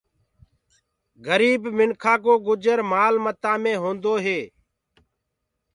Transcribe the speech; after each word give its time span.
گريب 1.25 1.61
منکآ 1.77 2.13
ڪو 2.23 2.33
گُجر 2.45 2.79
مآل 2.91 3.15
متآ 3.23 3.53
مي 3.61 3.73
هوندو 3.81 4.13
هي۔ 4.25 4.39